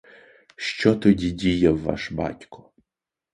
Що 0.55 0.95
тоді 0.95 1.31
діяв 1.31 1.81
ваш 1.81 2.11
батько? 2.11 2.71